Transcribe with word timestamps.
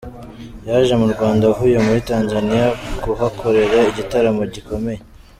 Yaje 0.67 0.93
mu 1.01 1.07
Rwanda 1.13 1.43
avuye 1.51 1.77
muri 1.85 1.99
Tanzania 2.09 2.65
kuhakorera 3.03 3.77
igitaramo 3.91 4.43
gikomeye. 4.53 5.01